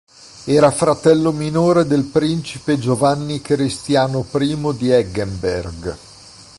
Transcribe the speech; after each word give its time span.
Era 0.45 0.71
fratello 0.71 1.31
minore 1.31 1.85
del 1.85 2.05
principe 2.05 2.79
Giovanni 2.79 3.39
Cristiano 3.39 4.25
I 4.33 4.73
di 4.75 4.89
Eggenberg. 4.89 5.97